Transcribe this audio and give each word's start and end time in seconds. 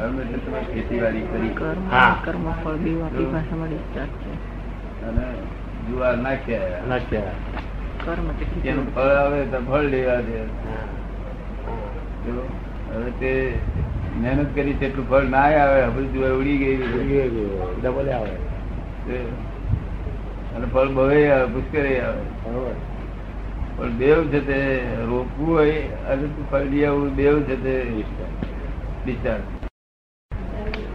કર્મ 0.00 0.20
એટલે 0.20 0.38
તમે 0.38 0.60
ખેતીવાડી 0.74 1.20
કરી. 1.20 1.48
કર્મ 1.48 1.88
કર્મ 2.24 2.44
ફળ 2.64 2.76
બે 2.76 2.92
આપણી 3.02 3.24
ભાષામાં 3.24 3.68
discharge 3.68 4.14
છે. 4.22 4.32
અને 5.06 5.24
જુવાર 5.88 6.16
નાખ્યા 6.18 6.86
નાખ્યા 6.88 7.34
કર્મ 8.04 8.30
એનું 8.64 8.94
ફળ 8.94 9.10
આવે 9.22 9.44
તો 9.44 9.58
ફળ 9.70 9.80
લેવા 9.80 10.20
દે. 10.20 10.38
હવે 12.94 13.10
તે 13.20 13.32
મહેનત 14.22 14.54
કરી 14.54 14.72
છે 14.72 14.86
એટલું 14.86 15.10
ફળ 15.10 15.22
ના 15.22 15.44
આવે 15.64 15.82
હવે 15.82 16.02
જુવાર 16.04 16.32
ઉડી 16.32 16.56
ગઈ. 16.56 16.76
ઉડી 16.76 17.28
ગયું. 17.28 17.82
ડબલ 17.82 18.10
આવે. 18.10 18.34
અને 20.56 20.66
ફળ 20.74 20.88
બવે 20.88 21.30
આવે 21.30 21.46
પુષ્કરે 21.46 22.00
આવે. 22.00 22.24
બરોબર. 22.44 22.76
પણ 23.76 23.96
દેવ 23.96 24.26
છે 24.26 24.40
તે 24.46 24.60
રોપવું 25.06 25.54
હોય 25.54 25.80
અને 26.08 26.22
તું 26.22 26.50
ફળ 26.50 26.84
આવવું 26.84 27.16
દેવ 27.16 27.42
છે 27.42 27.56
તે 27.62 27.74
ડિસ્ચાર્જ. 29.04 29.59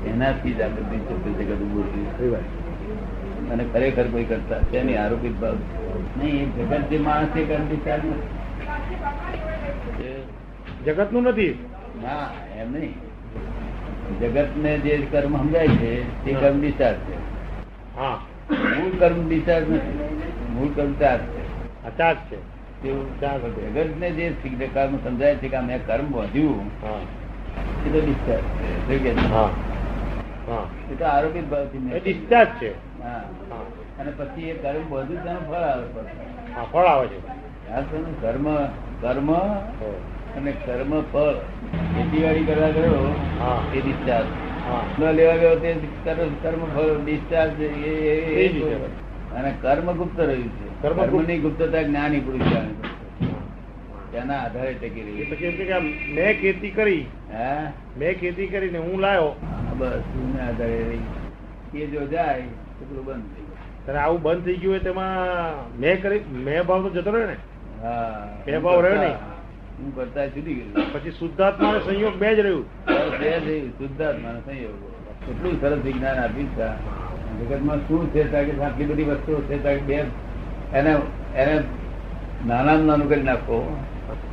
એનાથી 0.06 0.54
જાગૃતિ 0.54 0.98
જગત 1.46 1.56
ઉભું 1.56 2.18
થયું. 2.18 2.36
અને 3.50 3.64
ખરેખર 3.74 4.04
કોઈ 4.04 4.24
કરતા 4.24 4.60
છે 4.60 4.84
નહીં 4.84 5.02
આરોપિત 5.02 5.32
ભાવ. 5.32 5.56
નહીં 6.18 6.44
એ 6.44 6.46
જગત 6.46 6.90
જે 6.90 6.98
માણસ 6.98 7.28
ડિસ્ચાર્જ 7.70 8.02
જગતનું 10.86 11.24
નથી. 11.24 11.66
ના 12.04 12.30
એમ 12.62 12.72
નહીં. 12.72 12.94
જગત 14.20 14.48
ને 14.58 14.78
જે 14.78 15.08
કર્મ 15.12 15.38
સમજાય 15.38 15.68
છે 15.68 16.26
તે 16.26 16.34
કર્મ 16.34 16.62
ડિસ્ચાર્જ 16.62 16.98
છે. 16.98 17.18
મૂળ 18.52 19.00
કર્મ 19.00 19.30
ડિસ્ચાર્જ 19.30 19.72
નથી. 19.72 20.00
મૂળ 20.54 20.70
કર્મ 20.76 20.94
ચાર્જ 20.94 21.22
છે. 21.22 21.44
ચાર્જ 21.98 22.18
છે. 22.32 22.56
જગત 23.74 24.00
ને 24.00 24.12
જે 24.12 24.68
કર્મ 24.74 24.98
સમજાય 24.98 25.36
છે 25.36 25.48
કે 25.48 25.60
મેં 25.60 25.86
કર્મ 25.88 26.06
વધ્યું 26.12 26.66
એ 27.86 27.90
તો 27.94 28.06
ડિસ્ચાર્જ 28.06 28.44
છે. 28.44 29.85
એ 30.92 30.96
તો 31.00 31.06
આરોપિત 31.06 31.44
ભાવથી 31.44 32.00
ડિસ્ચાર્જ 32.04 32.50
છે. 32.62 33.02
હા. 33.04 33.24
અને 34.00 34.12
પછી 34.12 34.50
એ 34.50 34.54
કર્મ 34.54 34.90
બધું 34.90 35.24
તેનું 35.24 35.48
ફળ 35.48 35.56
આવે. 35.56 35.84
ફળ 36.72 36.84
આવે 36.84 37.08
છે. 37.08 37.28
આ 37.72 37.82
કર્મ 37.82 38.44
કર્મ 39.02 39.34
અને 40.36 40.52
કર્મ 40.52 41.02
ફળ. 41.02 41.34
ખેતીવાડી 41.96 42.44
કરવા 42.44 42.70
ગયો 42.70 43.16
હા. 43.40 43.62
એ 43.74 43.82
ડિસ્ચાર્જ 43.82 44.26
ન 45.02 45.12
લેવા 45.12 45.36
ગયો 45.36 45.56
તે 45.56 45.76
કર્મ 46.44 46.66
ફળ 46.76 47.06
ડિસ્ચાર્જ 47.06 47.62
એ-. 47.62 48.48
અને 49.36 49.54
કર્મ 49.62 49.92
ગુપ્ત 49.92 50.20
રહ્યું 50.20 50.50
છે. 50.50 50.82
કર્મની 50.82 51.40
ગુપ્તતા 51.40 51.82
જ્ઞાની 51.82 52.20
પુરુષ 52.20 52.42
જાણે 52.42 52.70
તેના 54.12 54.38
આધારે 54.38 54.74
ટકી 54.74 55.02
રહી 55.02 55.26
પછી 55.26 55.46
એમ 55.46 55.82
કે 55.82 55.96
મેં 56.14 56.42
ખેતી 56.42 56.70
કરી. 56.70 57.06
હે? 57.34 57.66
મેં 57.98 58.20
ખેતી 58.20 58.48
કરીને 58.48 58.78
હું 58.78 59.00
લાયો. 59.00 59.36
બસ 59.80 60.10
એના 60.24 60.48
આધારે 60.50 60.80
રહી. 60.90 61.06
એ 61.84 61.86
જો 61.94 62.02
જાય 62.08 62.42
તો 62.78 62.84
પેલું 62.90 63.06
બંધ 63.06 63.26
થઈ 63.36 63.46
જાય. 63.88 64.02
આવું 64.04 64.22
બંધ 64.22 64.44
થઈ 64.46 64.58
ગયું 64.64 64.74
હોય 64.74 64.84
તેમાં 64.88 65.80
મેં 65.80 66.02
કરી 66.02 66.24
મેં 66.46 66.60
ભાવ 66.68 66.84
તો 66.84 66.90
જતો 66.90 67.12
રહ્યો 67.12 67.30
ને. 67.32 67.38
હા 67.84 68.28
બે 68.46 68.60
ભાવ 68.66 68.80
રહ્યો 68.86 69.00
નહીં. 69.04 69.18
હું 69.80 69.96
કરતા 69.96 70.28
જુદી 70.36 70.56
ગયેલો 70.60 70.86
પછી 70.94 71.12
શુદ્ધાત્મા 71.12 71.80
સંયોગ 71.86 72.16
બે 72.22 72.36
જ 72.36 72.40
રહ્યું. 72.40 72.66
બે 72.86 73.00
બે 73.20 73.32
રહ્યું 73.46 73.72
શુદ્ધાત્મા 73.80 74.36
સંયોગ. 74.46 74.78
કેટલું 75.26 75.56
સરસ 75.62 75.82
વિજ્ઞાન 75.86 76.18
આપ્યું 76.26 76.50
છે. 76.58 76.68
જગતમાં 77.40 77.80
શું 77.88 78.04
છે 78.14 78.24
કે 78.24 78.38
આટલી 78.38 78.86
બધી 78.86 79.04
વસ્તુઓ 79.04 79.42
છે 79.50 79.58
કે 79.58 79.78
બે 79.90 79.98
એને 80.74 80.92
એને 81.36 81.56
નાના 82.48 82.78
નાનું 82.78 83.08
કરી 83.10 83.28
નાખો. 83.30 83.58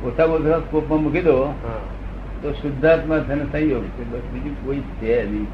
ઓછામાં 0.05 0.37
ઓછા 0.41 0.59
સ્કોપમાં 0.59 1.03
મૂકી 1.03 1.21
દો. 1.21 1.37
તો 2.43 2.51
શુદ્ધાત્મા 2.51 3.19
છે 3.19 3.33
ને 3.33 3.43
સંયોગ 3.51 3.83
છે 3.83 4.03
બસ 4.03 4.19
બીજું 4.33 4.65
કોઈ 4.65 4.79
છે 4.79 5.31
નહીં. 5.31 5.47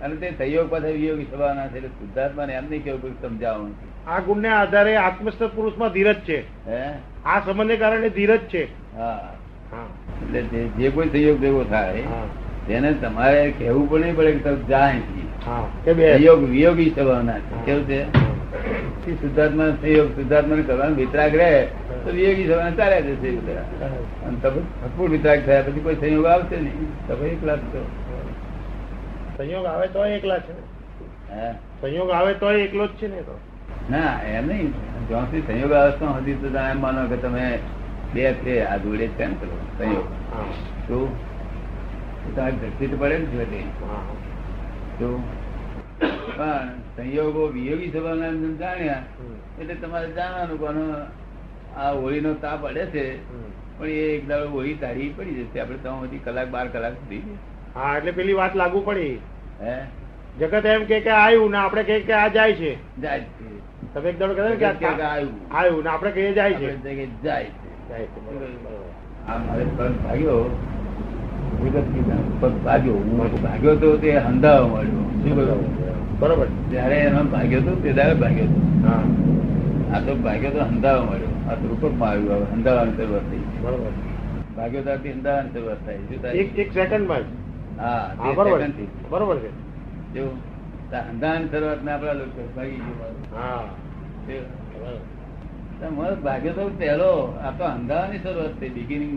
અને 0.00 0.16
તે 0.16 0.30
સંયોગ 0.38 0.70
પાસે 0.70 0.92
વિયોગી 0.92 1.24
થવાના 1.24 1.66
છે 1.66 1.76
એટલે 1.76 1.88
શુદ્ધાત્માને 1.88 2.54
એમ 2.54 2.70
નહીં 2.70 2.84
કેવું 2.84 3.02
કોઈ 3.02 3.10
સમજાવવાનું 3.10 3.74
આ 4.10 4.20
ગુણ 4.20 4.36
ને 4.36 4.48
આધારે 4.48 4.96
આત્મસ્થ 4.96 5.42
પુરુષમાં 5.42 5.88
ધીરજ 5.88 6.16
છે. 6.16 6.68
હે? 6.70 6.92
આ 7.24 7.40
સંબંધને 7.40 7.76
કારણે 7.76 8.08
ધીરજ 8.08 8.38
છે. 8.38 8.96
હા. 8.96 9.34
એટલે 10.22 10.42
જે- 10.42 10.88
કોઈ 10.88 11.08
સંયોગ 11.08 11.40
ભેગો 11.40 11.64
થાય 11.64 12.02
તેને 12.66 12.92
તમારે 12.92 13.54
કહેવું 13.58 13.90
પણ 13.90 14.00
નહીં 14.00 14.16
પડે 14.16 14.32
કે 14.32 14.38
તમે 14.38 14.64
જાય 14.68 14.98
સંયોગ 16.14 16.42
વિયોગી 16.50 16.90
થવાના 16.90 17.38
છે. 17.38 17.66
કેવું 17.66 17.88
છે? 17.88 18.02
શુદ્ધાત્મા 19.06 19.68
સંયોગ 19.70 20.08
શુદ્ધાત્મા 20.16 20.56
કરવાનું 20.66 20.96
વિતરાગ 20.96 21.34
રહે 21.34 21.66
તો 22.06 22.12
વિયોગી 22.12 22.46
થવાના 22.48 22.76
ચાલ્યા 22.78 23.04
જશે 23.06 23.30
અને 24.24 24.36
તમે 24.42 24.60
ભરપૂર 24.80 25.08
વિતરાગ 25.10 25.40
થયા 25.46 25.64
પછી 25.66 25.84
કોઈ 25.86 25.96
સંયોગ 26.00 26.26
આવશે 26.32 26.56
નહીં. 26.64 26.90
તમે 27.08 27.26
એકલા 27.30 27.56
છો 27.64 27.80
સંયોગ 29.38 29.66
આવે 29.66 29.86
તો 29.94 30.04
એકલા 30.16 30.40
છે. 30.40 30.54
સંયોગ 31.80 32.10
આવે 32.18 32.32
તો 32.42 32.52
એકલો 32.58 32.84
જ 32.88 32.92
છે 33.00 33.08
ને 33.08 33.22
તો. 33.22 33.34
ના 33.88 34.12
એમ 34.34 34.46
નહીં. 34.48 34.70
જ્યાં 35.08 35.26
સુધી 35.26 35.46
સંયોગ 35.48 35.72
આવે 35.72 35.92
તો 35.98 36.06
હજી 36.18 36.36
તો 36.36 36.48
તમે 36.48 36.68
એમ 36.70 36.78
માનો 36.80 37.08
કે 37.08 37.16
તમે 37.24 37.44
બે 38.14 38.22
છે 38.44 38.54
આ 38.64 38.78
જોડે 38.78 39.06
છે 39.16 39.26
ને 39.26 39.34
કરો 39.40 39.56
સંયોગ. 39.78 40.06
શું 40.86 41.08
તો 42.22 42.28
તમારી 42.34 42.58
દ્રષ્ટિ 42.60 42.86
તો 42.88 42.96
પડે 42.96 43.16
ને 43.18 43.62
જો 45.00 45.10
હા. 45.10 46.06
પણ 46.30 46.68
સંયોગો 46.94 47.42
વિયોગી 47.48 47.90
થવાના 47.90 48.32
જાણ્યા 48.60 49.02
એટલે 49.60 49.74
તમારે 49.74 50.08
જાણવાનું 50.16 50.58
કોનો 50.58 50.84
આ 51.76 51.90
હોળીનો 51.92 52.32
તાપ 52.34 52.66
અડે 52.66 52.84
છે 52.86 53.04
પણ 53.78 53.88
એ 53.88 54.00
એક 54.16 54.28
દાડો 54.28 54.48
હોળી 54.48 54.74
તારી 54.74 55.08
પડી 55.16 55.34
જશે. 55.34 55.60
આપણે 55.60 55.78
તમામ 55.84 56.02
બધી 56.02 56.18
કલાક 56.18 56.48
બાર 56.48 56.66
કલાક 56.68 56.92
સુધી 56.92 57.22
હા 57.76 57.96
એટલે 57.96 58.12
પેલી 58.12 58.32
વાત 58.32 58.56
લાગુ 58.56 58.80
પડી. 58.80 59.18
હે? 59.62 59.74
જગત 60.40 60.64
એમ 60.66 60.84
કે 60.84 61.00
કે 61.00 61.10
આવ્યું 61.10 61.50
ને 61.50 61.58
આપણે 61.58 61.82
કહીએ 61.82 62.00
કે 62.00 62.12
આ 62.12 62.28
જાય 62.28 62.52
છે. 62.52 62.72
જાય 63.02 63.20
છે. 63.20 63.50
તમે 63.94 64.08
એક 64.08 64.18
દાડો 64.18 64.34
કહે 64.34 64.56
કે 64.56 64.66
આવ્યું. 64.86 65.34
આવ્યું 65.52 65.82
ને 65.84 65.90
આપણે 65.90 66.10
કહીએ 66.10 66.32
જાય 66.32 66.54
છે. 66.54 66.70
જાય 67.24 67.44
છે. 67.44 68.00
આ 69.28 69.38
મારે 69.38 69.64
પગ 69.76 69.92
ભાગ્યો 70.04 70.40
જગત 71.62 72.52
ભાગ્યો. 72.64 72.94
હું 72.94 73.42
ભાગ્યો 73.42 73.76
તો 73.76 73.96
તે 73.96 74.18
હંધાવા 74.18 74.68
મળ્યો 74.68 75.58
બરોબર. 76.20 76.48
જયારે 76.70 76.96
એનો 76.98 77.22
ભાગ્યો 77.32 77.60
તો 77.60 77.72
તે 77.82 77.92
દાડે 77.92 78.14
ભાગ્યો 78.20 78.46
હતો 78.46 78.88
હા. 78.88 79.02
આ 79.94 80.00
તો 80.00 80.14
ભાગ્યો 80.26 80.50
તો 80.50 80.60
હંધાવા 80.64 81.08
મળ્યો 81.10 81.35
આ 81.48 81.54
રૂપકમાં 81.62 82.10
આવ્યું 82.10 82.36
હવે 82.36 82.46
હંધાવાની 82.52 82.96
શરૂઆત 82.98 83.26
થઈ 83.30 83.44
બરોબર. 83.62 83.92
ભાગ્યો 84.56 84.82
ત્યારથી 84.82 85.12
હંધાવાની 85.12 85.52
શરૂઆત 85.52 85.80
થાય. 85.84 85.98
શું 86.08 86.22
થાય? 86.22 86.34
એક 86.42 86.58
એક 86.58 86.70
સેકન્ડમાં 86.72 87.24
હા 87.78 88.32
બરોબર. 88.34 88.60
બરોબર 89.10 89.36
છે. 89.38 89.50
જેવું 90.12 90.36
હંધાવાની 91.08 91.48
શરૂઆત 91.48 91.80
ને 91.84 91.92
આપડા 91.92 92.16
લોકો 92.20 92.42
ભાગી 92.56 92.80
ગયું 92.80 93.14
હા. 93.32 93.64
બરોબર. 94.74 96.14
ભાગ્યો 96.22 96.54
તો 96.54 96.64
પહેલો 96.78 97.10
આ 97.40 97.50
તો 97.52 97.64
હંધાવાની 97.68 98.18
શરૂઆત 98.18 98.54
થઈ 98.60 98.70
બિગિનિંગ 98.70 99.16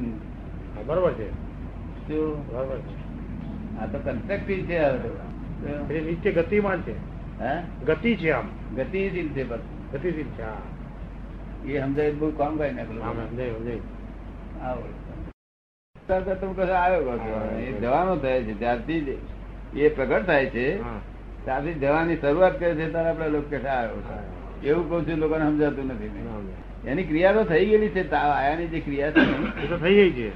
બરોબર 0.87 1.13
છે. 1.13 1.27
શું 2.07 2.45
બરોબર 2.47 2.79
છે. 2.79 2.93
આ 3.79 3.87
તો 3.87 3.97
કન્સ્ટ્રક્ટિવ 3.99 4.65
છે 4.65 4.77
હવે 5.83 6.01
નીચે 6.01 6.29
ગતિમાન 6.31 6.81
છે. 6.81 6.95
હે? 7.39 7.53
ગતિ 7.85 8.11
છે 8.17 8.31
આમ. 8.31 8.47
ગતિશીલ 8.75 9.29
છે 9.29 9.43
બસ 9.43 9.63
ગતિશીલ 9.93 10.29
છે 10.37 10.43
હા. 10.43 10.61
એ 11.65 11.81
સમજાય 11.81 12.11
બહુ 12.11 12.31
કામ 12.31 12.57
ભાઈ 12.57 12.71
નાખેલું 12.71 13.05
આવ્યો 13.05 13.23
એ 17.59 17.71
જવાનો 17.71 18.15
થાય 18.15 18.43
છે. 18.43 18.59
ત્યારથી 18.59 19.17
એ 19.75 19.89
પ્રગટ 19.89 20.25
થાય 20.25 20.45
છે. 20.45 20.83
ત્યારથી 21.45 21.73
જવાની 21.73 22.17
શરૂઆત 22.17 22.59
કરે 22.59 22.75
છે 22.75 22.91
ત્યારે 22.91 23.09
આપડે 23.09 23.29
લોકો 23.29 23.67
આવ્યો 23.67 24.03
એવું 24.63 24.89
કઉ 24.89 25.01
છું 25.01 25.17
લોકોને 25.17 25.45
સમજાતું 25.45 25.87
નથી 25.87 26.09
એની 26.87 27.03
ક્રિયા 27.03 27.33
તો 27.33 27.43
થઈ 27.43 27.65
ગયેલી 27.65 27.89
છે. 27.89 28.11
આયાની 28.11 28.67
જે 28.67 28.79
ક્રિયા 28.79 29.11
છે 29.11 29.79
થઈ 29.79 29.95
ગઈ 29.95 30.11
છે. 30.11 30.33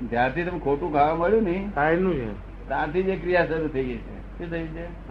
જ્યારથી 0.00 0.44
તમે- 0.44 0.60
ખોટું 0.60 0.92
ખાવા 0.92 1.14
મળ્યું 1.14 1.42
ને 1.42 1.68
ત્યારથી 2.68 3.02
જે 3.02 3.16
ક્રિયા 3.16 3.46
શરૂ 3.46 3.68
થઈ 3.68 3.84
ગઈ 3.84 3.96
છે. 3.96 4.38
શું 4.38 4.50
થઈ 4.50 4.66
છે? 4.66 5.08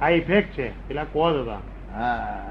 આ 0.00 0.10
ઇફેક્ટ 0.10 0.52
છે. 0.52 0.88
પેલા 0.88 1.04
કોઝ 1.04 1.34
હતા. 1.34 1.58
હા. 1.92 2.44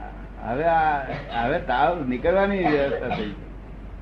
હવે 0.48 0.66
આ 0.68 0.96
હવે 1.42 1.60
તાવ 1.68 1.94
નીકળવાની 2.10 2.64
વ્યવસ્થા 2.68 3.12
થઈ 3.16 3.34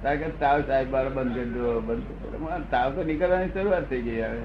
કારણ 0.04 0.20
કે 0.24 0.30
તાવ 0.40 0.58
સાહેબ 0.68 0.90
બાર 0.90 1.06
બંધ 1.10 1.34
કરી 1.36 1.54
દો 1.56 1.74
બંધ 1.82 2.66
તાવ 2.72 2.90
તો 2.96 3.04
નીકળવાની 3.04 3.54
શરૂઆત 3.54 3.86
થઈ 3.90 4.02
ગઈ 4.02 4.22
હવે. 4.22 4.42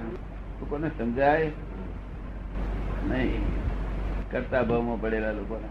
લોકોને 0.61 0.89
સમજાય 0.99 1.51
નહીં. 3.09 3.45
કરતા 4.31 4.65
ભાવમાં 4.65 5.01
પડેલા 5.01 5.35
લોકોને. 5.35 5.69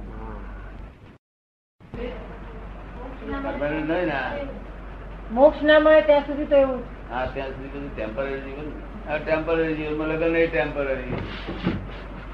મોક્ષ 5.31 5.61
ના 5.63 5.79
મળે 5.79 6.01
ત્યાં 6.03 6.25
સુધી 6.25 6.47
તો 6.47 6.57
એવું. 6.57 6.81
હા 7.09 7.25
ત્યાં 7.27 7.53
સુધી 7.53 7.71
બધું 7.71 7.89
ટેમ્પરરી 7.91 8.41
જીવન 8.41 8.67
આ 9.07 9.17
ટેમ્પરરી 9.19 9.75
જીવનમાં 9.75 10.09
લગ્ન 10.11 10.33
નહીં 10.33 10.49
ટેમ્પરરી 10.49 11.11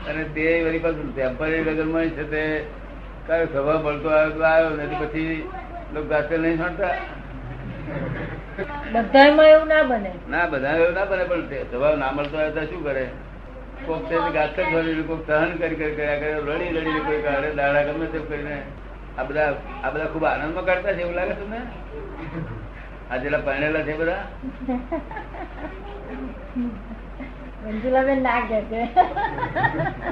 અને 0.08 0.24
તે 0.36 0.46
વળી 0.66 0.82
પાછું 0.82 1.10
ટેમ્પરરી 1.12 1.62
લગ્નમાં 1.68 2.10
છે 2.18 2.26
તે 2.34 2.44
કયો 3.28 3.46
સભા 3.48 3.80
મળતો 3.84 4.10
આવ્યો 4.12 4.32
તો 4.34 4.44
આવ્યો 4.46 4.72
ને 4.80 4.86
પછી 5.02 5.36
લોકો 5.94 6.08
ગાતે 6.10 6.36
નહીં 6.38 6.58
છોડતા 6.60 6.96
બધામાં 8.94 9.50
એવું 9.50 9.68
ના 9.70 9.84
બને. 9.84 10.12
ના 10.28 10.46
બધા 10.48 10.76
એવું 10.80 10.96
ના 10.98 11.06
બને 11.06 11.24
પણ 11.30 11.44
સ્વભાવ 11.70 11.96
ના 11.98 12.12
મળતો 12.12 12.36
હોય 12.38 12.52
તો 12.52 12.62
શું 12.70 12.82
કરે? 12.84 13.06
કોક 13.86 14.02
તે 14.10 14.16
ગાત 14.36 14.52
જ 14.58 14.66
ભરેલું, 14.72 15.04
કોક 15.10 15.22
સહન 15.28 15.52
કરી 15.60 15.78
કરી 15.80 15.96
કર્યા 15.98 16.20
કરે 16.22 16.30
લડી 16.40 16.72
લડીને 16.76 17.02
કોઈ 17.08 17.22
કાઢે 17.22 17.50
દાડા 17.60 17.84
ગમે 17.88 18.08
તેમ 18.14 18.24
કરીને. 18.30 18.58
આ 19.18 19.24
બધા 19.24 19.50
આ 19.84 19.90
બધા 19.94 20.12
ખૂબ 20.14 20.26
આનંદમાં 20.26 20.66
કાઢતા 20.66 20.96
છે 20.98 21.02
એવું 21.02 21.16
લાગે 21.16 21.34
તમને? 21.36 21.60
આ 23.12 23.18
જેટલા 23.18 23.42
પરણેલા 23.42 23.86
છે 23.88 23.94
બધા? 23.94 24.24
મંજુલાબેન 27.66 28.20
ના 28.24 28.40
કે 28.50 28.58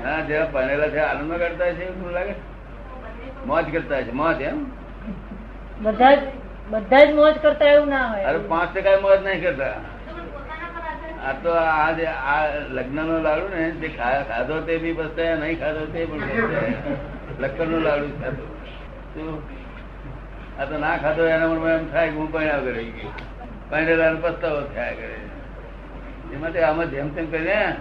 હા 0.03 0.19
જેવા 0.27 0.51
પરણેલા 0.53 0.89
છે 0.89 0.99
આનંદમાં 1.01 1.39
કાઢતા 1.39 1.71
છે 1.77 1.83
એવું 1.89 2.13
લાગે? 2.13 2.35
મોજ 3.45 3.65
કરતા 3.71 4.01
છે. 4.01 4.11
મોજ 4.11 4.41
એમ? 4.41 4.65
બધા 5.81 6.17
બધા 6.69 7.03
જ 7.03 7.13
મોજ 7.13 7.33
કરતા 7.41 7.65
એવું 7.65 7.89
ના 7.89 8.07
હોય. 8.07 8.23
અરે 8.23 8.37
પાંચ 8.37 8.77
ટકા 8.77 8.99
મોજ 9.01 9.23
નહીં 9.23 9.41
કરતા. 9.41 9.75
આ 11.25 11.31
તો 11.43 11.49
આ 11.49 11.91
જે 11.91 12.05
આ 12.05 12.45
લગ્ન 12.71 12.95
નો 12.95 13.19
લાડુ 13.19 13.47
ને 13.55 13.71
જે 13.71 13.87
ખાધો 13.87 14.61
તે 14.61 14.77
બી 14.77 14.93
પસ્તાયા 14.93 15.35
નહીં 15.35 15.59
ખાધો 15.59 15.85
તે 15.85 16.05
પણ 16.05 16.19
પસ્તાયા. 16.19 17.65
નું 17.65 17.81
લાડુ 17.81 18.07
ખાધો. 18.21 18.45
આ 20.59 20.65
તો. 20.65 20.77
ના 20.77 20.97
ખાધો 20.97 21.25
એના 21.25 21.47
મનમાં 21.47 21.71
એમ 21.71 21.87
થાય 21.91 22.09
કે 22.09 22.15
હું 22.15 22.31
પરણ્યા 22.31 22.59
કરી 22.59 22.91
ગયો. 22.91 23.11
પરણેલા 23.69 24.15
પસ્તાવો 24.21 24.61
થયા 24.61 24.91
કરે. 24.91 25.17
એ 26.33 26.37
માટે 26.37 26.63
આમાં 26.63 26.91
જેમ 26.91 27.09
તેમ 27.09 27.31
કરીને 27.31 27.75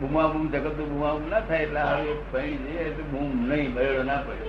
બુમા 0.00 0.26
બુમ 0.26 0.50
જગત 0.50 0.76
બુમા 0.76 1.12
બુમ 1.12 1.30
ના 1.30 1.40
થાય 1.40 1.62
એટલે 1.62 1.80
હવે 1.80 2.14
પરણી 2.32 2.56
જઈએ 2.56 2.80
એટલે 2.80 3.02
બૂમ 3.02 3.48
નહીં 3.48 3.74
બરેડો 3.74 4.02
ના 4.02 4.16
પડે. 4.16 4.44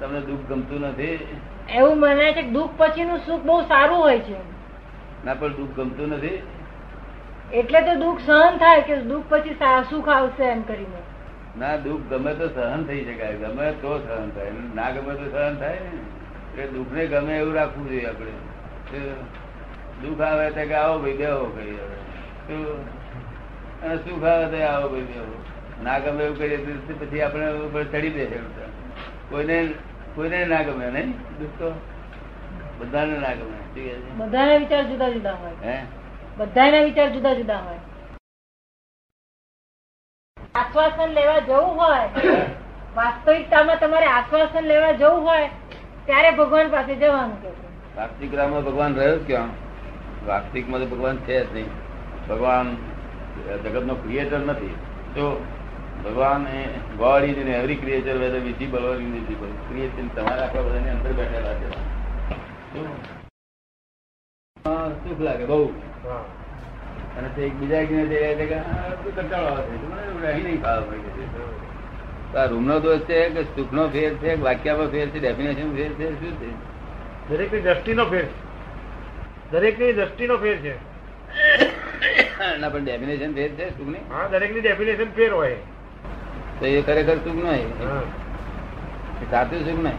તમને 0.00 0.20
દુઃખ 0.20 0.48
ગમતું 0.48 0.80
નથી? 0.80 1.18
એવું 1.74 1.98
મને 1.98 2.32
છે 2.32 2.42
દુઃખ 2.42 2.70
પછીનું 2.76 3.18
સુખ 3.26 3.42
બહુ 3.42 3.60
સારું 3.62 3.98
હોય 3.98 4.18
છે. 4.18 4.36
ના 5.24 5.34
પણ 5.34 5.48
દુઃખ 5.48 5.76
ગમતું 5.76 6.08
નથી? 6.08 6.42
એટલે 7.52 7.80
તો 7.80 7.94
દુઃખ 7.94 8.20
સહન 8.26 8.56
થાય 8.56 8.80
કે 8.80 8.96
દુઃખ 8.96 9.24
પછી 9.28 9.56
સુખ 9.90 10.08
આવશે 10.08 10.44
એમ 10.44 10.62
કરીને. 10.62 11.02
ના 11.58 11.76
દુઃખ 11.76 12.00
ગમે 12.10 12.34
તો 12.34 12.48
સહન 12.48 12.84
થઈ 12.84 13.04
શકાય 13.04 13.34
ગમે 13.34 13.72
તો 13.72 13.98
સહન 13.98 14.30
થાય. 14.30 14.50
ના 14.74 14.90
ગમે 14.90 15.14
તો 15.14 15.30
સહન 15.30 15.54
થાય 15.58 15.80
ને. 15.80 15.98
એટલે 16.52 16.66
દુઃખ 16.66 16.92
ને 16.92 17.06
ગમે 17.06 17.38
એવું 17.38 17.54
રાખવું 17.54 17.88
જોઈએ 17.88 18.06
આપણે. 18.06 18.32
દુઃખ 20.02 20.20
આવે 20.20 20.50
તો 20.50 20.60
કે 20.68 20.74
આવો 20.74 20.98
ભાઈ 20.98 21.16
બેહો 21.16 21.44
કહીએ 21.44 21.72
હવે. 22.48 23.01
શું? 23.82 24.24
અને 24.24 24.30
આવે 24.30 24.46
તો 24.50 24.64
આવો 24.66 24.88
ભાઈ 24.88 25.06
ના 25.82 25.98
ગમે 25.98 26.24
એવું 26.24 26.38
કરીએ 26.38 26.58
પછી 27.00 27.22
આપણે 27.22 27.46
ઉપર 27.66 27.84
ચડી 27.84 28.10
દે 28.10 28.24
કોઈને 29.30 29.56
કોઈને 30.14 30.44
ના 30.44 30.62
ગમે 30.62 30.90
નહીં? 30.90 31.10
દોસ્તો 31.38 31.72
બધાને 32.80 33.18
ના 33.18 33.34
ગમે? 33.34 33.58
બધાના 34.18 34.56
વિચાર 34.56 34.84
જુદા 34.84 35.10
જુદા 35.10 35.32
હોય. 35.32 35.54
હે? 35.64 35.76
બધાના 36.38 36.82
વિચાર 36.82 37.08
જુદા 37.10 37.34
જુદા 37.34 37.58
હોય. 37.58 37.80
આશ્વાસન 40.54 41.10
લેવા 41.10 41.38
જવું 41.38 41.76
હોય 41.80 42.08
વાસ્તવિકતામાં 42.96 43.78
તમારે 43.80 44.06
આશ્વાસન 44.06 44.64
લેવા 44.64 44.92
જવું 44.92 45.22
હોય 45.24 45.48
ત્યારે 46.06 46.30
ભગવાન 46.30 46.70
પાસે 46.70 46.94
જવાનું 46.94 47.42
કે 47.42 47.50
છે. 47.50 47.66
વાસ્તિકરામાં 47.96 48.64
ભગવાન 48.64 48.94
રહ્યો 48.94 49.18
ક્યાં? 49.26 49.50
વાસ્તિકમાં 50.26 50.80
તો 50.80 50.86
ભગવાન 50.86 51.16
છે 51.16 51.44
જ 51.44 51.52
નહીં. 51.52 51.70
ભગવાન 52.28 52.76
જગત 53.64 53.84
નો 53.84 53.94
ક્રિએટર 53.94 54.38
નથી. 54.38 54.74
તો 55.14 55.44
ભગવાન 56.04 56.46
એ 56.48 56.62
God 56.96 57.22
is 57.22 57.38
in 57.38 57.48
every 57.48 57.76
creature 57.76 58.16
whether 58.16 58.38
visible 58.38 58.84
or 58.84 58.96
invisible 58.96 59.46
creation 59.46 60.08
તમારા 60.08 60.42
આખા 60.42 60.60
બધાની 60.60 60.90
અંદર 60.90 61.12
બેઠેલા 61.12 61.54
છે. 61.54 61.70
સુખ 65.08 65.20
લાગે 65.20 65.44
બહુ. 65.44 65.68
અને 67.18 67.28
તે 67.36 67.42
એકબીજા 67.42 67.78
એકબીજાને 67.78 68.08
તે 68.08 68.34
કહે 68.34 68.46
કે, 68.46 68.54
"આ 68.54 68.88
બધું 68.88 69.16
કંટાળો 69.16 69.46
આવે 69.46 69.66
છે. 69.66 70.26
રહી 70.26 70.42
નહીં 70.42 70.62
ખાવા 70.62 70.80
પડી 70.80 70.98
છે. 70.98 72.36
આ 72.36 72.44
રૂમનો 72.44 72.80
દોષ 72.80 73.00
છે 73.00 73.28
કે 73.28 73.42
સુખનો 73.42 73.88
ફેર 73.88 74.14
છે 74.14 74.40
વાક્યમાં 74.40 74.86
ફેર 74.86 75.08
છે 75.08 75.18
ડેફિનેશન 75.18 75.76
ફેર 75.76 75.92
છે 75.92 76.20
શું 76.20 76.40
છે? 76.40 76.72
દરેકની 77.28 77.60
દ્રષ્ટિનો 77.60 78.04
ફેર 78.04 78.24
છે. 78.24 78.52
દરેકની 79.50 79.92
દ્રષ્ટિનો 79.92 80.36
ફેર 80.36 80.56
છે. 80.56 80.74
ના 82.60 82.68
પણ 82.68 82.84
ડેફિનેશન 82.84 83.34
ફેર 83.34 83.48
છે 83.48 83.70
સુખની. 83.78 83.98
હા 83.98 84.28
દરેકની 84.28 84.60
ડેફિનેશન 84.60 85.04
ફેર 85.04 85.32
હોય. 85.32 85.56
તો 86.60 86.66
એ 86.66 86.82
ખરેખર 86.82 87.16
સુખ 87.16 87.34
નહીં 87.34 87.68
સાચું 89.30 89.60
સુખ 89.64 89.84
નહીં. 89.84 89.98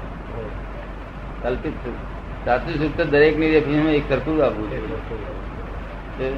કલ્પિત 1.43 1.73
સુખ. 1.73 1.99
સાચું 2.45 2.73
સુખ 2.75 2.97
તો 2.97 3.03
દરેકની 3.05 3.49
ડેફિનેશન 3.51 3.89
એક 3.89 4.09
સરખું 4.09 4.45
આપવું 4.45 4.71
છે? 6.19 6.35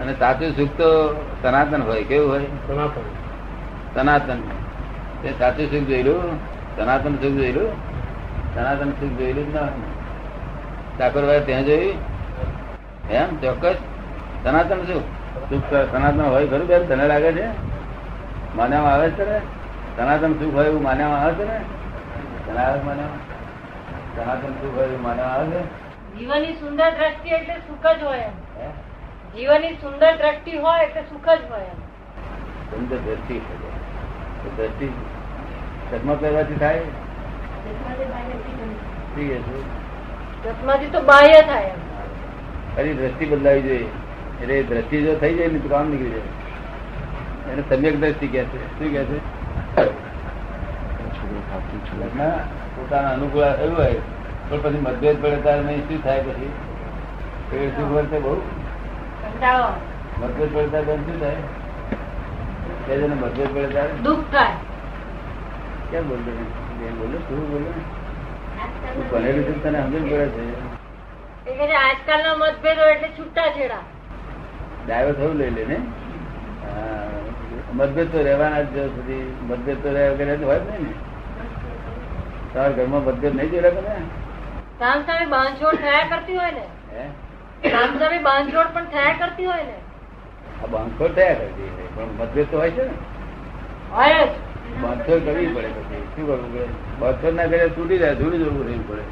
અને 0.00 0.12
સાચું 0.14 0.56
સુખ 0.56 0.68
તો 0.78 0.88
સનાતન 1.42 1.82
હોય. 1.82 2.04
કેવું 2.04 2.30
હોય? 2.30 2.44
સનાતન. 2.66 3.06
સનાતન. 3.94 4.40
તે 5.22 5.32
સાચું 5.38 5.66
સુખ 5.70 5.88
જોયેલું? 5.88 6.22
સનાતન 6.76 7.14
સુખ 7.14 7.32
જોયેલું? 7.32 7.70
સનાતન 8.54 8.90
સુખ 8.90 9.18
જોયેલું 9.18 9.52
જ 9.52 9.54
ના 9.54 9.68
ઠાકોરભાઈ 10.98 11.42
ત્યાં 11.46 11.64
જોયું? 11.64 11.94
એમ? 13.10 13.36
ચોક્કસ? 13.40 13.74
સનાતન 14.44 14.80
શું? 14.86 15.02
સુખ 15.50 15.72
સનાતન 15.92 16.20
હોય 16.20 16.46
ખરું 16.46 16.66
બેન? 16.66 16.82
તને 16.88 17.04
લાગે 17.08 17.30
છે? 17.32 17.46
માન્યામાં 18.56 18.92
આવે 18.92 19.08
છે 19.10 19.24
ને? 19.24 19.38
સનાતન 19.96 20.32
સુખ 20.40 20.54
હોય 20.54 20.66
એવું 20.66 20.82
માન્યામાં 20.82 21.22
આવે 21.22 21.34
છે 21.34 21.44
ને? 21.44 21.58
તને 22.46 22.60
આવે 22.60 22.80
માન્યામાં? 22.82 23.22
સનાતન 24.14 24.52
સુખ 24.60 24.74
હોય 24.76 24.86
એવું 24.86 25.02
માન્યામાં 25.02 25.40
આવે 25.40 25.60
જીવનની 26.16 26.54
સુંદર 26.60 26.90
દ્રષ્ટિ 26.90 27.28
એટલે 27.30 27.56
સુખ 27.68 27.88
જ 27.98 28.02
હોય 28.02 28.30
જીવનની 29.34 29.74
સુંદર 29.82 30.12
દ્રષ્ટિ 30.16 30.52
હોય 30.58 30.80
એટલે 30.82 31.02
સુખ 31.10 31.28
જ 31.34 31.42
હોય 31.50 31.72
સુંદર 32.70 32.98
દ્રષ્ટિ 33.04 33.36
છે. 33.40 33.54
દ્રષ્ટિ 34.56 34.88
ચશ્મા 35.90 36.18
પહેરવાથી 36.22 36.58
થાય? 36.58 36.82
ચશ્માથી 40.42 40.90
તો 40.90 41.00
બાહ્ય 41.02 41.40
થાય 41.42 41.72
ખરી 42.76 42.94
દ્રષ્ટિ 42.94 43.24
બદલાવી 43.26 43.62
જોઈએ? 43.62 43.88
એટલે 44.42 44.54
એ 44.58 44.62
દ્રષ્ટિ 44.62 44.96
જો 45.04 45.12
થઈ 45.14 45.34
જાય 45.38 45.48
ને 45.48 45.58
તો 45.58 45.68
કામ 45.68 45.90
નીકળી 45.90 46.10
જાય. 46.10 46.30
એને 47.52 47.62
સમ્યક 47.68 47.94
દ્રષ્ટિ 48.00 48.26
કે 48.26 48.42
છે. 48.44 48.58
શું 48.78 48.88
કે 48.94 49.02
છે? 49.04 49.18
પોતાના 52.76 53.12
અનુકૂળ 53.12 53.52
થયું 53.56 53.76
હોય 53.76 54.00
પણ 54.50 54.60
પછી 54.62 54.82
મતભેદ 54.86 55.16
પડે 55.22 55.38
ત્યારે 55.44 55.62
નહીં 55.62 55.82
શું 55.88 55.98
થાય 56.04 56.20
પછી? 56.20 56.52
એ 57.52 57.70
ખબર 57.76 58.04
છે 58.12 58.18
બહુ? 58.24 58.34
મતભેદ 60.20 60.50
પડે 60.54 60.68
ત્યારે 60.68 60.96
શું 61.04 61.20
થાય? 61.20 61.42
જણને 62.88 63.16
મતભેદ 63.24 63.50
પડે 63.54 63.68
ત્યારે? 63.74 63.92
દુઃખ 64.08 64.24
થાય. 64.32 64.56
કેમ 65.90 66.02
બોલતો 66.08 66.30
બોલો 66.98 67.18
શું 67.28 67.40
બોલો? 67.52 67.70
તું 68.94 69.04
ભણેલું 69.10 69.44
છે 69.44 69.54
તને 69.62 69.78
સમજ 69.84 69.94
પડે 70.10 70.26
છે. 70.34 70.42
કહે 71.58 71.76
આજકાલના 71.84 72.50
એટલે 72.92 73.08
છૂટા 73.18 73.48
છેડા 73.58 73.84
ડાયો 74.88 75.12
થયું 75.12 75.36
લઈ 75.36 75.50
લે 75.50 75.64
ને 75.64 75.78
મતભેદ 77.74 78.12
તો 78.12 78.22
રહેવાના 78.22 78.62
જ 78.62 78.86
સુધી 78.92 79.36
મતભેદ 79.48 79.82
તો 79.82 79.92
રહ્યા 79.92 80.12
વગેરે 80.12 80.36
હોય 80.36 80.58
જ 80.58 80.70
નહીં 80.70 80.82
ને. 80.82 80.94
તમારા 82.52 82.68
ઘરમાં 82.68 83.04
મતભેદ 83.04 83.34
નહીં 83.36 83.50
જોયેલા 83.50 83.70
તમે? 83.70 83.96
સામ 84.78 85.02
સામે 85.02 85.26
બાંધછોડ 85.26 85.74
થયા 85.74 86.08
કરતી 86.10 86.36
હોય 86.36 86.50
ને? 86.50 86.64
હે? 86.94 87.04
સામ 87.70 88.22
બાંધછોડ 88.22 88.74
પણ 88.74 88.90
થયા 88.96 89.14
કરતી 89.18 89.46
હોય 89.46 89.62
ને? 89.62 89.76
આ 90.64 90.66
બાંધછોડ 90.66 91.14
થયા 91.14 91.34
કરતી 91.34 91.70
પણ 91.96 92.18
મતભેદ 92.20 92.50
તો 92.50 92.58
હોય 92.58 92.70
છે 92.70 92.82
ને. 92.82 92.96
હોય 93.92 94.26
જ. 94.26 94.30
બાંધછોડ 94.82 95.24
કરવી 95.24 95.46
પડે 95.46 95.68
પછી. 95.68 96.02
શું 96.16 96.26
કરવું 96.26 96.52
પડે? 96.52 96.66
બાંધછોડ 97.00 97.34
ના 97.34 97.46
કરે 97.46 97.68
તૂટી 97.68 97.98
જાય 97.98 98.14
ધૂળી 98.14 98.38
જવું 98.38 98.66
રહેવું 98.66 98.88
પડે. 98.88 99.02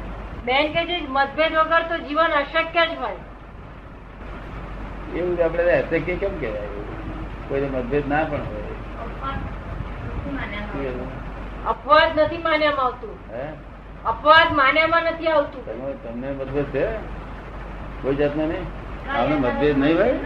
બેન 0.45 0.73
કે 0.73 1.01
મતભેદ 1.09 1.51
વગર 1.55 1.83
તો 1.89 1.97
જીવન 1.97 2.31
અશક્ય 2.41 2.85
જ 2.87 2.99
હોય. 2.99 3.19
એવું 5.17 5.37
આપણે 5.45 5.71
અશક્ય 5.71 5.99
કેમ 5.99 6.39
કહેવાય? 6.39 6.69
કોઈ 7.49 7.61
મતભેદ 7.61 8.09
ના 8.09 8.23
પણ 8.23 8.45
હોય. 8.49 8.65
અપવાદ 11.67 12.19
નથી 12.19 12.37
માન્યામાં 12.37 12.85
આવતું 12.85 13.15
અપવાદ 14.05 14.49
માન્યામાં 14.55 15.03
નથી 15.03 15.27
આવતું. 15.27 15.63
તમને 16.03 16.31
મતભેદ 16.31 16.65
છે? 16.65 16.85
કોઈ 18.01 18.15
જાતનો 18.15 18.45
નહીં? 18.45 18.65
આપણે 19.17 19.35
મતભેદ 19.35 19.77
નહીં 19.77 19.97
ભાઈ? 19.97 20.19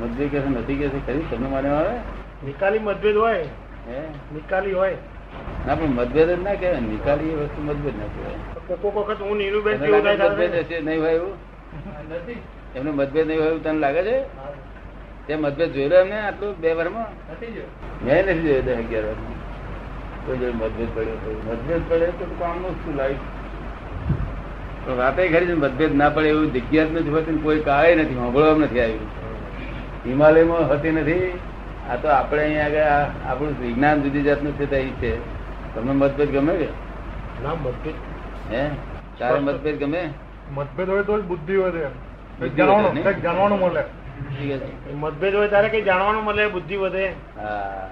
મતભેદ 0.00 0.30
કે 0.30 0.38
નથી 0.38 0.74
કે 0.74 0.88
ખરી? 1.06 1.26
તમને 1.30 1.48
માન્યામાં 1.48 1.86
આવે 1.86 1.98
નિકાલી 2.46 2.78
મતભેદ 2.78 3.16
હોય. 3.16 3.44
હે? 3.88 4.00
નિકાલી 4.34 4.72
હોય. 4.72 4.96
ના 5.66 5.74
પણ 5.74 5.86
મતભેદ 5.86 6.28
જ 6.30 6.42
ના 6.42 6.54
કહેવાય. 6.54 6.80
નિકાલી 6.80 7.30
એ 7.30 7.36
વસ્તુ 7.36 7.62
મતભેદ 7.62 7.94
ના 7.98 8.10
કહેવાય. 8.14 8.38
તો 8.68 8.76
કોક 8.76 8.96
વખત 8.96 9.20
હું 9.20 9.36
નીરુબેન 9.36 9.76
મતભેદ 9.80 10.54
હશે 10.54 10.80
નહીં 10.80 11.00
હોય 11.00 11.12
એવું? 11.12 11.34
એમને 12.76 12.90
મતભેદ 12.90 13.26
નહીં 13.26 13.40
હોય 13.40 13.48
એવું 13.48 13.62
તને 13.62 13.78
લાગે 13.78 14.02
છે? 14.02 14.24
તે 15.26 15.36
મતભેદ 15.36 15.72
જોયેલો 15.72 15.96
એમને 15.96 16.20
આટલું 16.20 16.60
બે 16.60 16.72
વર્ષમાં 16.72 17.06
મેં 18.04 18.24
નથી 18.24 18.42
જોયું 18.42 18.64
દસ 18.64 18.76
અગિયાર 18.76 19.04
વર્ષમાં 19.04 19.38
કોઈ 20.26 20.38
જોડે 20.38 20.52
મતભેદ 20.52 20.88
પડ્યો 20.94 21.16
તો 21.16 21.30
મતભેદ 21.52 21.82
પડે 21.88 22.06
તો 22.06 22.24
કામનું 22.38 22.70
શું 22.70 22.96
લાઈફ? 22.96 23.18
પણ 24.86 24.96
વાતે 24.96 25.28
ખરી 25.28 25.54
મતભેદ 25.54 25.94
ના 25.94 26.08
પડે 26.08 26.28
એવું 26.28 26.52
જગ્યા 26.52 26.84
જ 26.84 27.00
નથી 27.00 27.08
હોતી 27.08 27.32
કોઈ 27.32 27.60
કાળે 27.60 27.94
નથી 27.94 28.14
સાંભળવા 28.14 28.54
નથી 28.54 28.80
આવ્યું. 28.80 29.10
હિમાલયમાં 30.06 30.68
હતી 30.68 30.90
નથી. 30.90 31.32
આ 31.90 31.96
તો 31.96 32.08
આપણે 32.08 32.42
અહીંયા 32.42 32.64
આગળ 32.64 33.30
આપણું 33.30 33.60
વિજ્ઞાન 33.60 34.02
જુદી 34.02 34.22
જાતનું 34.22 34.58
છે 34.58 34.76
અહીં 34.76 34.94
છે. 35.00 35.18
તમને 35.74 35.92
મતભેદ 35.92 36.30
ગમે 36.30 36.52
કે? 36.52 36.68
ના 37.42 37.54
મતભેદ. 37.54 37.94
હે? 38.50 38.70
તારે 39.18 39.40
મતભેદ 39.40 39.78
ગમે? 39.78 40.10
મતભેદ 40.54 40.88
હોય 40.88 41.02
તો 41.02 41.18
જ 41.18 41.22
બુદ્ધિ 41.22 41.56
વધે 41.56 41.86
જાણવાનું 42.38 43.58
મળે. 43.58 43.82
મતભેદ 44.94 45.34
હોય 45.34 45.48
ત્યારે 45.48 45.68
કઈ 45.68 45.82
જાણવાનું 45.82 46.24
મળે 46.24 46.48
બુદ્ધિ 46.48 46.76
વધે. 46.76 47.12
હા. 47.36 47.88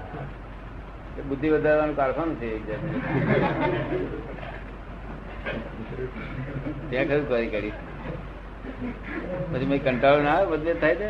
બુદ્ધિ 1.29 1.49
વધારવાનું 1.49 1.97
કારખાનું 1.97 2.37
છે 2.41 2.49
ત્યાં 6.91 7.05
ખરું 7.05 7.29
કરી 7.29 7.47
કરી. 7.47 7.73
પછી 9.53 9.67
મેં 9.67 9.85
કંટાળો 9.85 10.23
ના 10.23 10.31
આવે 10.31 10.57
મતભેદ 10.57 10.81
થાય 10.81 10.95
છે 10.95 11.09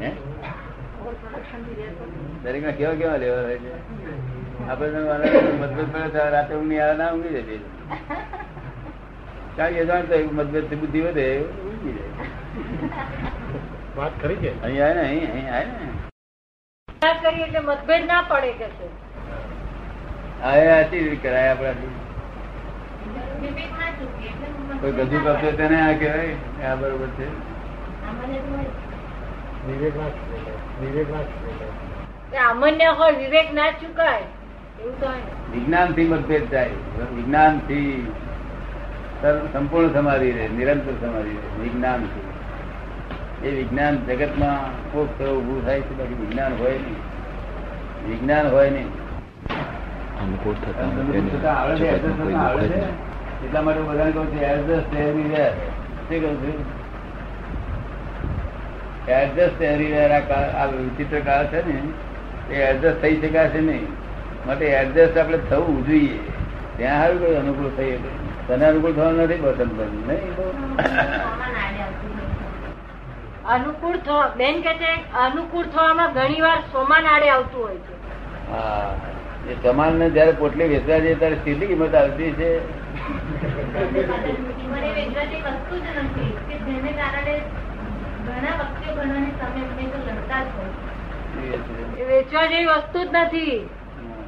હે? 0.00 0.10
દરેક 2.44 2.64
ના 2.64 2.70
કેવા 2.70 2.94
કેવા 2.94 3.16
લેવા 3.16 3.42
થાય 3.42 3.58
છે? 3.58 3.72
આપડે 4.68 4.98
મતભેદ 5.60 5.92
પડે 5.92 6.30
રાતે 6.30 6.54
ઊંઘ 6.54 6.68
નહીં 6.68 6.84
આવે 6.84 6.96
ના 6.96 7.12
ઊંઘી 7.12 7.28
જતી 7.28 7.60
કારણ 9.56 9.74
કે 9.76 9.82
જાણતો 9.90 10.14
મતભેદથી 10.38 10.80
બુદ્ધિ 10.82 11.00
વધે 11.06 11.26
ઊંઘી 11.64 11.94
જાય. 11.96 12.14
વાત 13.96 14.12
ખરી 14.22 14.38
છે 14.42 14.50
અહીં 14.62 14.82
આવે 14.84 14.94
ને 14.94 15.02
અહીં 15.02 15.30
અહીં 15.30 15.48
આવે 15.54 15.66
ને. 15.72 15.86
એટલે 17.42 17.60
મતભેદ 17.60 18.02
ના 18.10 18.22
પડે 18.30 18.50
કે 18.60 18.68
છે 18.78 18.86
આ 20.44 20.54
આથી 20.76 21.02
રીત 21.06 21.22
કરાય 21.22 21.50
આપણાથી 21.50 21.92
કોઈ 24.80 24.94
ગજુ 25.10 25.18
કરતો 25.26 25.48
તેને 25.58 25.76
આ 25.80 25.94
કહેવાય? 26.00 26.36
આ 26.64 26.74
બરોબર 26.76 27.10
છે. 27.18 27.26
વિવેક 29.66 29.94
ના 29.96 30.10
વિવેક 30.80 31.08
ના 31.12 32.44
અમન્ય 32.50 32.88
હોય 32.98 33.14
વિવેક 33.18 33.48
ના 33.52 33.70
ચુકાય. 33.80 34.26
એવું 34.80 34.94
તો 35.00 35.08
વિજ્ઞાનથી 35.52 36.08
મતભેદ 36.12 36.44
થાય. 36.50 36.76
વિજ્ઞાનથી 37.16 37.92
સંપૂર્ણ 39.32 39.88
સમાધિ 39.88 40.32
રહે 40.32 40.48
નિરંતર 40.48 40.92
સમાધિ 40.92 41.28
રહે 41.28 41.62
વિજ્ઞાન 41.62 42.06
છે. 42.06 42.34
એ 43.46 43.56
વિજ્ઞાન 43.56 43.96
જગતમાં 43.96 44.92
કોક 44.92 45.18
થયો 45.18 45.34
ઉભું 45.34 45.66
થાય 45.66 45.80
છે 45.80 45.98
બાકી 45.98 46.14
વિજ્ઞાન 46.14 46.52
હોય 46.58 46.72
નહીં. 46.72 46.96
વિજ્ઞાન 48.08 48.46
હોય 48.46 48.70
નહીં. 48.70 48.86
એટલા 53.44 53.62
માટે 53.62 53.80
બધાને 53.80 54.10
કહું 54.10 54.26
છું 54.26 54.40
adjust 54.40 54.96
everywhere. 54.96 55.50
શું 56.08 56.20
કહું 56.20 56.36
છું? 56.36 56.58
Adjust 59.08 59.62
everywhere 59.62 60.12
આ 60.54 60.66
વિચિત્ર 60.66 61.18
કાળ 61.18 61.46
છે 61.46 61.72
ને 61.72 62.54
એ 62.54 62.62
એડજસ્ટ 62.62 63.02
થઈ 63.02 63.16
શકાશે 63.20 63.60
નહીં. 63.60 63.86
માટે 64.46 64.66
એડજસ્ટ 64.66 65.18
આપણે 65.18 65.38
થવું 65.38 65.86
જોઈએ. 65.86 66.18
ત્યાં 66.76 67.02
સારું 67.02 67.20
કોઈ 67.20 67.34
અનુકૂળ 67.34 67.70
થઈ 67.76 67.92
શકે 67.92 68.23
તને 68.48 68.66
અનુકૂળ 68.66 68.92
થવાનું 68.92 69.24
નથી 69.24 69.38
નહીં 70.06 70.22
અનુકૂળ 73.44 73.96
થવા 73.96 74.28
બેન 74.36 74.62
કે 74.62 74.74
છે 74.74 74.92
અનુકૂળ 75.14 75.66
થવામાં 75.66 76.12
ઘણી 76.12 76.40
વાર 76.40 76.60
સોમાન 76.72 77.06
આડે 77.06 77.28
આવતું 77.30 77.62
હોય 77.62 77.76
છે. 77.76 77.94
હા. 78.50 78.90
એ 79.48 79.54
સમાન 79.62 79.94
ને 79.94 80.10
જયારે 80.10 80.32
પોટલી 80.32 80.68
વેચવા 80.68 80.98
જઈએ 80.98 81.14
ત્યારે 81.14 81.36
સીધી 81.36 81.66
કિંમત 81.66 81.94
આવતી 81.94 82.32
છે. 82.32 82.50
એ 91.98 92.04
વેચવા 92.04 92.46
જેવી 92.46 92.66
વસ્તુ 92.66 93.04
જ 93.04 93.08
નથી. 93.12 93.56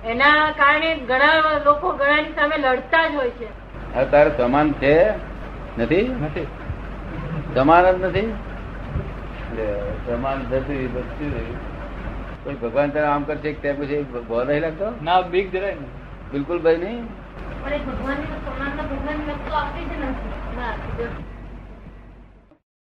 એના 0.04 0.50
કારણે 0.50 0.94
ઘણા 0.94 1.58
લોકો 1.64 1.92
ઘણાની 1.92 2.35
સામે 2.35 2.56
લડતા 2.56 3.08
જ 3.08 3.14
હોય 3.14 3.30
છે. 3.30 3.49
હવે 3.94 4.04
તારે 4.04 4.30
સમાન 4.36 4.72
છે? 4.72 5.08
નથી? 5.78 6.16
નથી. 6.24 6.46
સમાન 7.54 7.92
જ 7.92 8.04
નથી? 8.04 8.34
સમાન 10.06 10.42
થતી. 10.50 10.88
કોઈ 12.44 12.54
ભગવાન 12.54 12.90
તારે 12.90 13.06
આમ 13.06 13.22
કરશે 13.22 13.52
કે 13.52 13.60
ત્યાં 13.62 13.76
પછી 13.76 14.02
ભો 14.02 14.44
નહીં 14.44 14.60
લાગતો? 14.60 14.92
ના 15.02 15.20
બીક 15.20 15.52
જરાય 15.52 15.76
બિલકુલ 16.32 16.58
ભાઈ 16.58 16.76
નહીં? 16.76 17.04
ના, 20.56 20.72